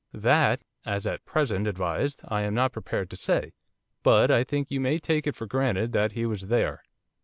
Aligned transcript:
'That, 0.13 0.63
as 0.83 1.05
at 1.05 1.23
present 1.25 1.67
advised, 1.67 2.21
I 2.27 2.41
am 2.41 2.55
not 2.55 2.71
prepared 2.71 3.07
to 3.11 3.15
say, 3.15 3.53
but 4.01 4.31
I 4.31 4.43
think 4.43 4.71
you 4.71 4.79
may 4.79 4.97
take 4.97 5.27
it 5.27 5.35
for 5.35 5.45
granted 5.45 5.91
that 5.91 6.13
he 6.13 6.25
was 6.25 6.47
there. 6.47 6.81